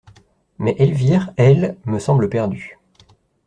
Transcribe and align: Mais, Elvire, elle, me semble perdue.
Mais, 0.57 0.75
Elvire, 0.79 1.31
elle, 1.37 1.77
me 1.85 1.99
semble 1.99 2.27
perdue. 2.27 2.79